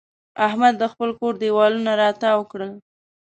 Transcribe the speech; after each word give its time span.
احمد 0.47 0.73
د 0.77 0.83
خپل 0.93 1.09
کور 1.19 1.33
دېوالونه 1.43 1.91
را 1.99 2.09
تاوو 2.21 2.49
کړل. 2.51 2.71